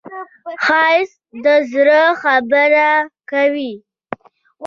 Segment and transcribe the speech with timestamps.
[0.63, 2.91] ښایست د زړه خبرې
[3.31, 3.73] کوي